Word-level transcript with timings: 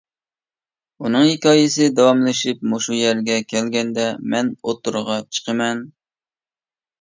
ئۇنىڭ 1.07 1.25
ھېكايىسى 1.31 1.89
داۋاملىشىپ 1.99 2.63
مۇشۇ 2.71 2.97
يەرگە 3.01 3.37
كەلگەندە، 3.53 4.07
مەن 4.35 4.51
ئوتتۇرىغا 4.57 5.21
چىقىمەن. 5.39 5.85